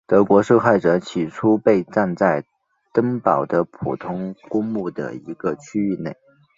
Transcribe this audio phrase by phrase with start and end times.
[0.07, 2.43] 德国受害者起初被葬在
[2.91, 6.17] 登堡的普通公墓的一个区域内。